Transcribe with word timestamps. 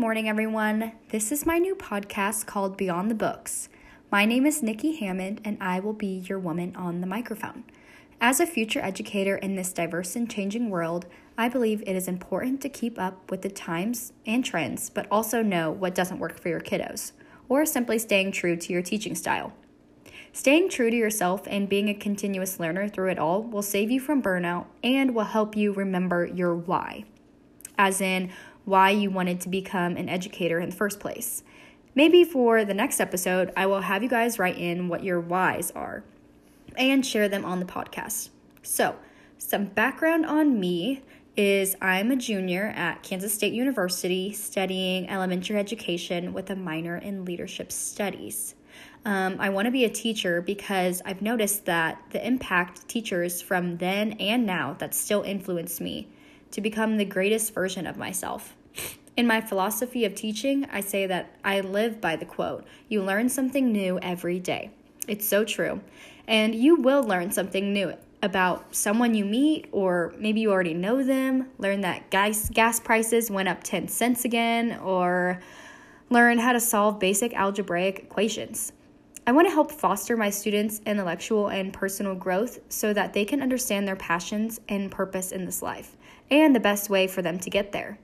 morning, 0.00 0.28
everyone. 0.28 0.92
This 1.10 1.30
is 1.30 1.46
my 1.46 1.58
new 1.58 1.76
podcast 1.76 2.46
called 2.46 2.76
Beyond 2.76 3.08
the 3.08 3.14
Books. 3.14 3.68
My 4.10 4.24
name 4.24 4.44
is 4.44 4.60
Nikki 4.60 4.96
Hammond, 4.96 5.40
and 5.44 5.56
I 5.60 5.78
will 5.78 5.92
be 5.92 6.24
your 6.28 6.38
woman 6.40 6.74
on 6.74 7.00
the 7.00 7.06
microphone. 7.06 7.62
As 8.20 8.40
a 8.40 8.46
future 8.46 8.80
educator 8.80 9.36
in 9.36 9.54
this 9.54 9.72
diverse 9.72 10.16
and 10.16 10.28
changing 10.28 10.68
world, 10.68 11.06
I 11.38 11.48
believe 11.48 11.80
it 11.82 11.94
is 11.94 12.08
important 12.08 12.60
to 12.62 12.68
keep 12.68 12.98
up 12.98 13.30
with 13.30 13.42
the 13.42 13.48
times 13.48 14.12
and 14.26 14.44
trends, 14.44 14.90
but 14.90 15.06
also 15.12 15.42
know 15.42 15.70
what 15.70 15.94
doesn't 15.94 16.18
work 16.18 16.40
for 16.40 16.48
your 16.48 16.60
kiddos, 16.60 17.12
or 17.48 17.64
simply 17.64 18.00
staying 18.00 18.32
true 18.32 18.56
to 18.56 18.72
your 18.72 18.82
teaching 18.82 19.14
style. 19.14 19.52
Staying 20.32 20.70
true 20.70 20.90
to 20.90 20.96
yourself 20.96 21.42
and 21.46 21.68
being 21.68 21.88
a 21.88 21.94
continuous 21.94 22.58
learner 22.58 22.88
through 22.88 23.10
it 23.10 23.18
all 23.20 23.44
will 23.44 23.62
save 23.62 23.92
you 23.92 24.00
from 24.00 24.22
burnout 24.22 24.66
and 24.82 25.14
will 25.14 25.24
help 25.24 25.56
you 25.56 25.72
remember 25.72 26.26
your 26.26 26.54
why, 26.56 27.04
as 27.78 28.00
in 28.00 28.32
why 28.64 28.90
you 28.90 29.10
wanted 29.10 29.40
to 29.42 29.48
become 29.48 29.96
an 29.96 30.08
educator 30.08 30.60
in 30.60 30.70
the 30.70 30.76
first 30.76 31.00
place. 31.00 31.42
Maybe 31.94 32.24
for 32.24 32.64
the 32.64 32.74
next 32.74 33.00
episode, 33.00 33.52
I 33.56 33.66
will 33.66 33.82
have 33.82 34.02
you 34.02 34.08
guys 34.08 34.38
write 34.38 34.58
in 34.58 34.88
what 34.88 35.04
your 35.04 35.20
whys 35.20 35.70
are 35.72 36.02
and 36.76 37.06
share 37.06 37.28
them 37.28 37.44
on 37.44 37.60
the 37.60 37.66
podcast. 37.66 38.30
So, 38.62 38.96
some 39.38 39.66
background 39.66 40.26
on 40.26 40.58
me 40.58 41.02
is 41.36 41.76
I'm 41.80 42.10
a 42.10 42.16
junior 42.16 42.72
at 42.76 43.02
Kansas 43.02 43.34
State 43.34 43.52
University 43.52 44.32
studying 44.32 45.08
elementary 45.08 45.58
education 45.58 46.32
with 46.32 46.50
a 46.50 46.56
minor 46.56 46.96
in 46.96 47.24
leadership 47.24 47.70
studies. 47.72 48.54
Um, 49.04 49.36
I 49.38 49.50
want 49.50 49.66
to 49.66 49.72
be 49.72 49.84
a 49.84 49.90
teacher 49.90 50.40
because 50.40 51.02
I've 51.04 51.20
noticed 51.20 51.66
that 51.66 52.02
the 52.10 52.26
impact 52.26 52.88
teachers 52.88 53.42
from 53.42 53.76
then 53.76 54.12
and 54.12 54.46
now 54.46 54.74
that 54.78 54.94
still 54.94 55.22
influence 55.22 55.80
me 55.80 56.08
to 56.54 56.60
become 56.60 56.96
the 56.96 57.04
greatest 57.04 57.52
version 57.52 57.84
of 57.84 57.96
myself. 57.96 58.54
In 59.16 59.26
my 59.26 59.40
philosophy 59.40 60.04
of 60.04 60.14
teaching, 60.14 60.66
I 60.72 60.80
say 60.80 61.04
that 61.06 61.36
I 61.44 61.60
live 61.60 62.00
by 62.00 62.14
the 62.14 62.24
quote 62.24 62.64
You 62.88 63.02
learn 63.02 63.28
something 63.28 63.72
new 63.72 63.98
every 63.98 64.38
day. 64.38 64.70
It's 65.08 65.28
so 65.28 65.44
true. 65.44 65.80
And 66.28 66.54
you 66.54 66.76
will 66.76 67.02
learn 67.02 67.32
something 67.32 67.72
new 67.72 67.94
about 68.22 68.74
someone 68.74 69.14
you 69.14 69.24
meet, 69.24 69.66
or 69.72 70.14
maybe 70.16 70.40
you 70.40 70.52
already 70.52 70.74
know 70.74 71.02
them, 71.02 71.50
learn 71.58 71.80
that 71.82 72.08
gas, 72.10 72.48
gas 72.50 72.78
prices 72.78 73.30
went 73.30 73.48
up 73.48 73.62
10 73.64 73.88
cents 73.88 74.24
again, 74.24 74.78
or 74.78 75.40
learn 76.08 76.38
how 76.38 76.52
to 76.52 76.60
solve 76.60 77.00
basic 77.00 77.34
algebraic 77.34 77.98
equations. 77.98 78.72
I 79.26 79.32
want 79.32 79.48
to 79.48 79.52
help 79.52 79.72
foster 79.72 80.16
my 80.16 80.30
students' 80.30 80.80
intellectual 80.86 81.48
and 81.48 81.72
personal 81.72 82.14
growth 82.14 82.60
so 82.68 82.92
that 82.92 83.12
they 83.12 83.24
can 83.24 83.42
understand 83.42 83.88
their 83.88 83.96
passions 83.96 84.60
and 84.68 84.90
purpose 84.90 85.32
in 85.32 85.44
this 85.44 85.62
life 85.62 85.96
and 86.30 86.54
the 86.54 86.60
best 86.60 86.90
way 86.90 87.06
for 87.06 87.22
them 87.22 87.38
to 87.38 87.50
get 87.50 87.72
there. 87.72 87.98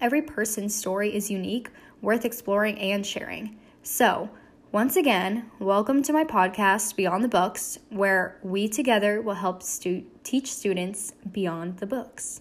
Every 0.00 0.22
person's 0.22 0.74
story 0.74 1.14
is 1.14 1.30
unique, 1.30 1.70
worth 2.00 2.24
exploring 2.24 2.78
and 2.78 3.06
sharing. 3.06 3.58
So, 3.82 4.30
once 4.72 4.96
again, 4.96 5.50
welcome 5.58 6.02
to 6.02 6.12
my 6.12 6.24
podcast, 6.24 6.96
Beyond 6.96 7.22
the 7.22 7.28
Books, 7.28 7.78
where 7.90 8.38
we 8.42 8.68
together 8.68 9.20
will 9.20 9.34
help 9.34 9.62
stu- 9.62 10.06
teach 10.24 10.50
students 10.50 11.12
beyond 11.30 11.76
the 11.76 11.86
books. 11.86 12.40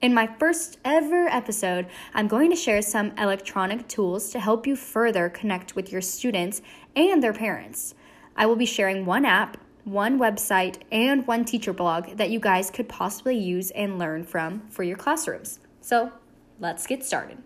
In 0.00 0.12
my 0.12 0.26
first 0.26 0.78
ever 0.84 1.28
episode, 1.28 1.86
I'm 2.12 2.26
going 2.26 2.50
to 2.50 2.56
share 2.56 2.82
some 2.82 3.12
electronic 3.16 3.86
tools 3.86 4.30
to 4.30 4.40
help 4.40 4.66
you 4.66 4.74
further 4.74 5.28
connect 5.28 5.76
with 5.76 5.92
your 5.92 6.00
students 6.00 6.60
and 6.96 7.22
their 7.22 7.32
parents. 7.32 7.94
I 8.34 8.46
will 8.46 8.56
be 8.56 8.66
sharing 8.66 9.06
one 9.06 9.24
app, 9.24 9.58
one 9.84 10.18
website, 10.18 10.78
and 10.92 11.26
one 11.26 11.44
teacher 11.44 11.72
blog 11.72 12.16
that 12.16 12.30
you 12.30 12.38
guys 12.38 12.70
could 12.70 12.88
possibly 12.88 13.36
use 13.36 13.70
and 13.72 13.98
learn 13.98 14.24
from 14.24 14.68
for 14.68 14.82
your 14.82 14.96
classrooms. 14.96 15.58
So 15.80 16.12
let's 16.60 16.86
get 16.86 17.04
started. 17.04 17.38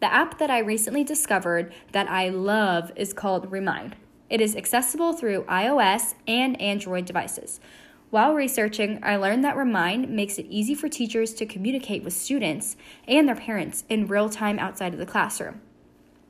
The 0.00 0.12
app 0.12 0.38
that 0.38 0.50
I 0.50 0.60
recently 0.60 1.04
discovered 1.04 1.74
that 1.92 2.10
I 2.10 2.30
love 2.30 2.90
is 2.96 3.12
called 3.12 3.52
Remind. 3.52 3.96
It 4.30 4.40
is 4.40 4.56
accessible 4.56 5.12
through 5.12 5.44
iOS 5.44 6.14
and 6.26 6.58
Android 6.60 7.04
devices. 7.04 7.60
While 8.08 8.34
researching, 8.34 8.98
I 9.02 9.16
learned 9.16 9.44
that 9.44 9.56
Remind 9.56 10.08
makes 10.08 10.38
it 10.38 10.46
easy 10.48 10.74
for 10.74 10.88
teachers 10.88 11.34
to 11.34 11.46
communicate 11.46 12.02
with 12.02 12.12
students 12.12 12.76
and 13.06 13.28
their 13.28 13.36
parents 13.36 13.84
in 13.88 14.06
real 14.06 14.28
time 14.28 14.58
outside 14.58 14.94
of 14.94 14.98
the 14.98 15.06
classroom. 15.06 15.60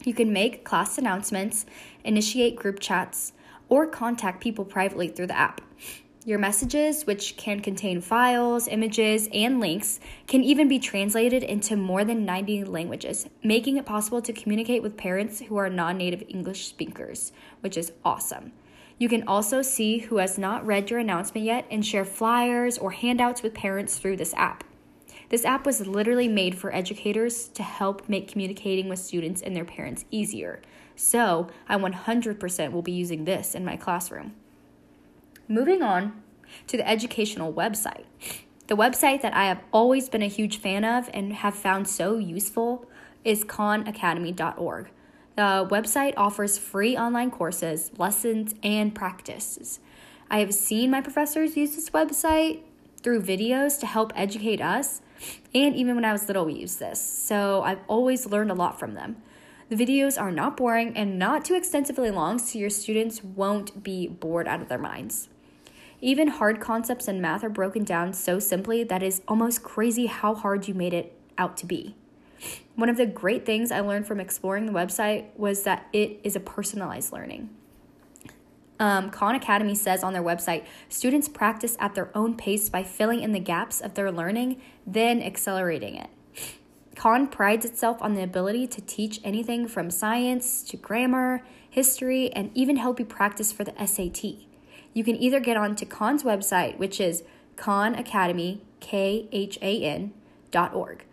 You 0.05 0.15
can 0.15 0.33
make 0.33 0.65
class 0.65 0.99
announcements, 0.99 1.65
initiate 2.05 2.57
group 2.57 2.81
chats, 2.81 3.33
or 3.71 3.87
contact 3.87 4.43
people 4.43 4.67
privately 4.67 5.09
through 5.09 5.29
the 5.29 5.39
app. 5.39 5.63
Your 6.27 6.39
messages, 6.39 7.07
which 7.07 7.39
can 7.39 7.61
contain 7.61 8.03
files, 8.03 8.69
images, 8.69 9.27
and 9.33 9.59
links, 9.59 10.01
can 10.27 10.45
even 10.45 10.69
be 10.69 10.79
translated 10.79 11.43
into 11.43 11.77
more 11.77 12.05
than 12.05 12.27
90 12.27 12.65
languages, 12.65 13.27
making 13.43 13.79
it 13.79 13.87
possible 13.87 14.21
to 14.21 14.33
communicate 14.35 14.83
with 14.83 14.99
parents 14.99 15.41
who 15.41 15.57
are 15.57 15.71
non 15.71 15.97
native 15.97 16.23
English 16.29 16.67
speakers, 16.67 17.33
which 17.61 17.79
is 17.79 17.93
awesome. 18.05 18.53
You 18.99 19.09
can 19.09 19.27
also 19.27 19.63
see 19.63 20.01
who 20.01 20.19
has 20.19 20.37
not 20.37 20.67
read 20.67 20.91
your 20.91 20.99
announcement 20.99 21.47
yet 21.47 21.65
and 21.71 21.87
share 21.87 22.05
flyers 22.05 22.77
or 22.77 22.91
handouts 22.91 23.43
with 23.43 23.55
parents 23.55 23.97
through 23.97 24.19
this 24.19 24.35
app. 24.35 24.63
This 25.31 25.47
app 25.47 25.65
was 25.65 25.87
literally 25.87 26.29
made 26.29 26.55
for 26.55 26.75
educators 26.75 27.49
to 27.49 27.63
help 27.63 28.11
make 28.11 28.29
communicating 28.29 28.91
with 28.91 28.99
students 28.99 29.41
and 29.41 29.57
their 29.57 29.65
parents 29.65 30.05
easier. 30.11 30.61
So, 31.03 31.49
I 31.67 31.79
100% 31.79 32.73
will 32.73 32.83
be 32.83 32.93
using 32.93 33.25
this 33.25 33.55
in 33.55 33.65
my 33.65 33.77
classroom. 33.77 34.35
Moving 35.49 35.83
on 35.83 36.23
to 36.67 36.77
the 36.77 36.87
educational 36.87 37.55
website. 37.55 38.05
The 38.67 38.77
website 38.77 39.23
that 39.23 39.35
I 39.35 39.47
have 39.47 39.63
always 39.73 40.11
been 40.11 40.23
a 40.23 40.29
huge 40.29 40.59
fan 40.59 40.85
of 40.85 41.09
and 41.15 41.33
have 41.33 41.55
found 41.55 41.89
so 41.89 42.19
useful 42.19 42.87
is 43.25 43.45
khanacademy.org. 43.45 44.91
The 45.37 45.67
website 45.71 46.13
offers 46.19 46.59
free 46.59 46.99
online 46.99 47.31
courses, 47.31 47.91
lessons, 47.97 48.55
and 48.63 48.95
practices. 48.95 49.81
I 50.31 50.41
have 50.41 50.53
seen 50.53 50.91
my 50.91 51.01
professors 51.01 51.57
use 51.57 51.77
this 51.77 51.89
website 51.89 52.61
through 53.03 53.23
videos 53.23 53.81
to 53.81 53.87
help 53.87 54.13
educate 54.15 54.61
us, 54.61 55.01
and 55.55 55.75
even 55.75 55.95
when 55.95 56.05
I 56.05 56.13
was 56.13 56.29
little, 56.29 56.45
we 56.45 56.53
used 56.53 56.79
this. 56.79 57.01
So 57.01 57.63
I've 57.63 57.81
always 57.89 58.27
learned 58.27 58.51
a 58.51 58.55
lot 58.55 58.79
from 58.79 58.93
them. 58.93 59.17
The 59.71 59.77
videos 59.77 60.21
are 60.21 60.33
not 60.33 60.57
boring 60.57 60.97
and 60.97 61.17
not 61.17 61.45
too 61.45 61.55
extensively 61.55 62.11
long, 62.11 62.41
so 62.41 62.59
your 62.59 62.71
students 62.71 63.23
won't 63.23 63.85
be 63.85 64.09
bored 64.09 64.49
out 64.49 64.61
of 64.61 64.69
their 64.69 64.79
minds. 64.79 65.29
Even 66.01 66.27
hard 66.27 66.61
concepts 66.61 67.07
in 67.07 67.21
math 67.21 67.45
are 67.45 67.49
broken 67.49 67.85
down 67.85 68.13
so 68.13 68.41
simply 68.41 68.83
that 68.83 69.01
it's 69.01 69.21
almost 69.29 69.63
crazy 69.63 70.07
how 70.07 70.35
hard 70.35 70.67
you 70.67 70.75
made 70.75 70.93
it 70.93 71.17
out 71.39 71.57
to 71.59 71.67
be. 71.67 71.95
One 72.75 72.89
of 72.89 72.97
the 72.97 73.07
great 73.07 73.47
things 73.47 73.71
I 73.71 73.79
learned 73.79 74.09
from 74.09 74.19
exploring 74.19 74.67
the 74.67 74.73
website 74.73 75.27
was 75.37 75.63
that 75.63 75.87
it 75.93 76.19
is 76.25 76.35
a 76.35 76.41
personalized 76.41 77.13
learning. 77.13 77.51
Um, 78.81 79.11
Khan 79.11 79.37
Academy 79.37 79.77
says 79.77 80.03
on 80.03 80.15
their 80.15 80.23
website 80.23 80.65
students 80.89 81.29
practice 81.29 81.77
at 81.79 81.95
their 81.95 82.11
own 82.17 82.37
pace 82.37 82.69
by 82.69 82.83
filling 82.83 83.23
in 83.23 83.31
the 83.31 83.39
gaps 83.39 83.81
of 83.81 83.95
their 83.95 84.11
learning, 84.11 84.61
then 84.85 85.23
accelerating 85.23 85.95
it. 85.95 86.09
Khan 87.01 87.29
prides 87.29 87.65
itself 87.65 87.97
on 88.03 88.15
the 88.15 88.23
ability 88.23 88.67
to 88.69 88.81
teach 88.83 89.21
anything 89.25 89.67
from 89.67 89.91
science 89.91 90.63
to 90.65 90.77
grammar, 90.77 91.43
history, 91.69 92.31
and 92.33 92.51
even 92.55 92.77
help 92.77 92.99
you 92.99 93.07
practice 93.07 93.53
for 93.53 93.65
the 93.65 93.75
SAT 93.87 94.23
you 94.93 95.05
can 95.05 95.17
either 95.17 95.41
get 95.41 95.57
onto 95.57 95.87
Khan's 95.87 96.23
website, 96.23 96.79
which 96.79 97.01
is 97.01 97.23
Khan 97.57 97.95
Academy, 97.95 98.63
K 98.81 99.29
H 99.33 99.59
A 99.63 99.83
N, 99.83 100.13
dot 100.51 100.75
org, 100.75 101.05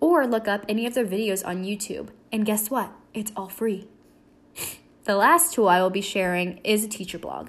or 0.00 0.26
look 0.26 0.48
up 0.48 0.64
any 0.68 0.86
of 0.86 0.94
their 0.94 1.06
videos 1.06 1.46
on 1.46 1.64
YouTube. 1.64 2.08
And 2.32 2.46
guess 2.46 2.70
what? 2.70 2.92
It's 3.12 3.32
all 3.36 3.48
free. 3.48 3.88
the 5.04 5.16
last 5.16 5.52
tool 5.52 5.68
I 5.68 5.80
will 5.82 5.90
be 5.90 6.00
sharing 6.00 6.58
is 6.58 6.84
a 6.84 6.88
teacher 6.88 7.18
blog. 7.18 7.48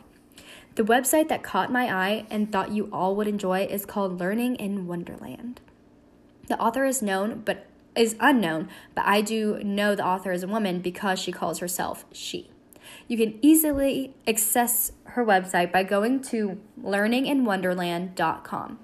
The 0.75 0.84
website 0.84 1.29
that 1.29 1.41
caught 1.41 1.72
my 1.72 1.91
eye 1.91 2.25
and 2.29 2.52
thought 2.52 2.72
you 2.72 2.90
all 2.91 3.16
would 3.16 3.28
enjoy 3.28 3.66
is 3.66 3.85
called 3.85 4.20
Learning 4.20 4.55
in 4.55 4.85
Wonderland. 4.85 5.59
The 6.47 6.59
author 6.59 6.85
is 6.85 7.02
known 7.02 7.41
but 7.43 7.66
is 7.97 8.16
unknown, 8.20 8.70
but 8.96 9.05
I 9.05 9.22
do 9.22 9.61
know 9.64 9.96
the 9.96 10.05
author 10.05 10.32
is 10.32 10.44
a 10.44 10.47
woman 10.47 10.79
because 10.79 11.20
she 11.20 11.32
calls 11.32 11.59
herself 11.59 12.05
she. 12.11 12.49
You 13.08 13.17
can 13.17 13.40
easily 13.41 14.14
access 14.28 14.91
her 15.05 15.26
website 15.26 15.72
by 15.72 15.84
going 15.84 16.22
to 16.23 16.59
learninginwonderland.com. 16.82 18.79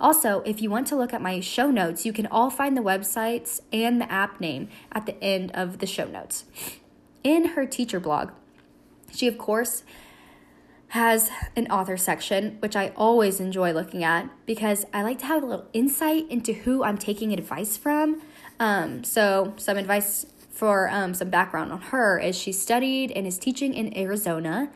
Also, 0.00 0.42
if 0.42 0.62
you 0.62 0.70
want 0.70 0.86
to 0.88 0.96
look 0.96 1.12
at 1.12 1.20
my 1.20 1.40
show 1.40 1.70
notes, 1.70 2.06
you 2.06 2.12
can 2.12 2.26
all 2.26 2.50
find 2.50 2.76
the 2.76 2.82
websites 2.82 3.60
and 3.72 4.00
the 4.00 4.10
app 4.10 4.40
name 4.40 4.68
at 4.92 5.06
the 5.06 5.22
end 5.22 5.50
of 5.52 5.78
the 5.78 5.86
show 5.86 6.06
notes. 6.06 6.44
In 7.24 7.46
her 7.48 7.66
teacher 7.66 7.98
blog, 7.98 8.30
she, 9.12 9.26
of 9.26 9.38
course, 9.38 9.82
has 10.88 11.30
an 11.54 11.66
author 11.70 11.96
section, 11.96 12.56
which 12.60 12.76
I 12.76 12.92
always 12.96 13.40
enjoy 13.40 13.72
looking 13.72 14.04
at 14.04 14.30
because 14.46 14.86
I 14.92 15.02
like 15.02 15.18
to 15.18 15.26
have 15.26 15.42
a 15.42 15.46
little 15.46 15.66
insight 15.72 16.30
into 16.30 16.52
who 16.52 16.82
I'm 16.82 16.96
taking 16.96 17.32
advice 17.32 17.76
from. 17.76 18.22
Um, 18.60 19.04
so, 19.04 19.54
some 19.56 19.76
advice 19.76 20.26
for 20.50 20.90
um, 20.90 21.14
some 21.14 21.30
background 21.30 21.70
on 21.70 21.80
her 21.80 22.18
is 22.18 22.36
she 22.36 22.50
studied 22.50 23.12
and 23.12 23.26
is 23.28 23.38
teaching 23.38 23.72
in 23.72 23.96
Arizona. 23.96 24.70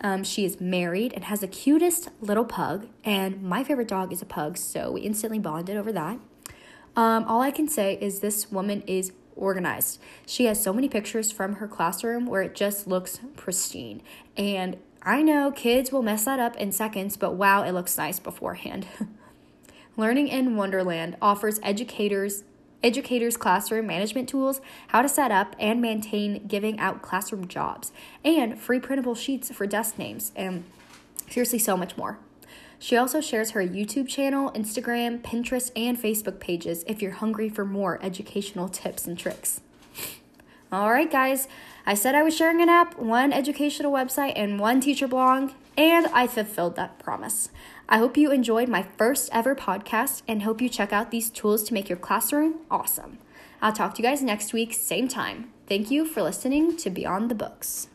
Um, 0.00 0.22
she 0.22 0.44
is 0.44 0.60
married 0.60 1.12
and 1.12 1.24
has 1.24 1.40
the 1.40 1.48
cutest 1.48 2.08
little 2.20 2.44
pug, 2.44 2.86
and 3.02 3.42
my 3.42 3.64
favorite 3.64 3.88
dog 3.88 4.12
is 4.12 4.22
a 4.22 4.26
pug, 4.26 4.56
so 4.56 4.92
we 4.92 5.00
instantly 5.00 5.40
bonded 5.40 5.76
over 5.76 5.90
that. 5.90 6.20
Um, 6.94 7.24
all 7.24 7.40
I 7.40 7.50
can 7.50 7.66
say 7.66 7.98
is 8.00 8.20
this 8.20 8.52
woman 8.52 8.82
is 8.86 9.12
organized. 9.34 10.00
She 10.26 10.44
has 10.44 10.62
so 10.62 10.72
many 10.72 10.88
pictures 10.88 11.32
from 11.32 11.54
her 11.54 11.66
classroom 11.66 12.26
where 12.26 12.42
it 12.42 12.54
just 12.54 12.86
looks 12.86 13.18
pristine. 13.36 14.02
And 14.36 14.76
I 15.02 15.22
know 15.22 15.50
kids 15.50 15.90
will 15.90 16.02
mess 16.02 16.24
that 16.26 16.38
up 16.38 16.56
in 16.56 16.70
seconds, 16.70 17.16
but 17.16 17.32
wow, 17.32 17.62
it 17.62 17.72
looks 17.72 17.98
nice 17.98 18.20
beforehand. 18.20 18.86
Learning 19.96 20.28
in 20.28 20.56
Wonderland 20.56 21.16
offers 21.20 21.60
educators 21.62 22.44
educators 22.84 23.36
classroom 23.36 23.86
management 23.86 24.28
tools, 24.28 24.60
how 24.88 25.02
to 25.02 25.08
set 25.08 25.32
up 25.32 25.56
and 25.58 25.80
maintain 25.80 26.46
giving 26.46 26.78
out 26.78 27.02
classroom 27.02 27.48
jobs, 27.48 27.90
and 28.24 28.60
free 28.60 28.78
printable 28.78 29.16
sheets 29.16 29.50
for 29.50 29.66
desk 29.66 29.98
names, 29.98 30.30
and 30.36 30.62
seriously 31.28 31.58
so 31.58 31.76
much 31.76 31.96
more. 31.96 32.18
She 32.78 32.96
also 32.96 33.20
shares 33.20 33.52
her 33.52 33.62
YouTube 33.62 34.08
channel, 34.08 34.52
Instagram, 34.52 35.22
Pinterest, 35.22 35.70
and 35.74 35.98
Facebook 35.98 36.38
pages 36.38 36.84
if 36.86 37.00
you're 37.00 37.12
hungry 37.12 37.48
for 37.48 37.64
more 37.64 37.98
educational 38.02 38.68
tips 38.68 39.06
and 39.06 39.18
tricks. 39.18 39.62
All 40.70 40.90
right, 40.90 41.10
guys, 41.10 41.48
I 41.86 41.94
said 41.94 42.14
I 42.14 42.22
was 42.22 42.36
sharing 42.36 42.60
an 42.60 42.68
app, 42.68 42.98
one 42.98 43.32
educational 43.32 43.92
website, 43.92 44.32
and 44.36 44.60
one 44.60 44.80
teacher 44.80 45.08
blog, 45.08 45.52
and 45.76 46.06
I 46.08 46.26
fulfilled 46.26 46.76
that 46.76 46.98
promise. 46.98 47.50
I 47.88 47.98
hope 47.98 48.16
you 48.16 48.30
enjoyed 48.30 48.68
my 48.68 48.86
first 48.96 49.28
ever 49.32 49.54
podcast 49.54 50.22
and 50.26 50.42
hope 50.42 50.60
you 50.60 50.68
check 50.68 50.92
out 50.92 51.10
these 51.10 51.30
tools 51.30 51.62
to 51.64 51.74
make 51.74 51.88
your 51.88 51.98
classroom 51.98 52.60
awesome. 52.70 53.18
I'll 53.60 53.72
talk 53.72 53.94
to 53.94 54.02
you 54.02 54.08
guys 54.08 54.22
next 54.22 54.52
week, 54.52 54.74
same 54.74 55.08
time. 55.08 55.52
Thank 55.66 55.90
you 55.90 56.04
for 56.06 56.22
listening 56.22 56.76
to 56.78 56.90
Beyond 56.90 57.30
the 57.30 57.34
Books. 57.34 57.88